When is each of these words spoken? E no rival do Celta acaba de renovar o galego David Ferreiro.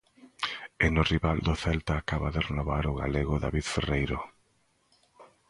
E 0.85 0.87
no 0.95 1.03
rival 1.11 1.37
do 1.47 1.53
Celta 1.63 1.93
acaba 1.97 2.33
de 2.35 2.41
renovar 2.49 2.83
o 2.91 2.97
galego 3.01 3.35
David 3.43 3.65
Ferreiro. 3.73 4.19